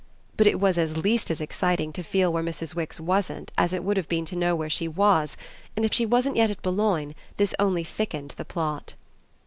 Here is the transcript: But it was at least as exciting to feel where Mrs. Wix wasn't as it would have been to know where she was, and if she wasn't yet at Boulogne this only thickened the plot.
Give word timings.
But 0.35 0.47
it 0.47 0.59
was 0.59 0.79
at 0.79 0.97
least 0.97 1.29
as 1.29 1.39
exciting 1.41 1.93
to 1.93 2.01
feel 2.01 2.33
where 2.33 2.41
Mrs. 2.41 2.73
Wix 2.73 2.99
wasn't 2.99 3.51
as 3.55 3.71
it 3.71 3.83
would 3.83 3.97
have 3.97 4.09
been 4.09 4.25
to 4.25 4.35
know 4.35 4.55
where 4.55 4.67
she 4.67 4.87
was, 4.87 5.37
and 5.75 5.85
if 5.85 5.93
she 5.93 6.07
wasn't 6.07 6.37
yet 6.37 6.49
at 6.49 6.63
Boulogne 6.63 7.13
this 7.37 7.53
only 7.59 7.83
thickened 7.83 8.31
the 8.31 8.43
plot. 8.45 8.95